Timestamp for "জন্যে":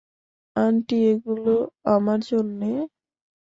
2.29-2.69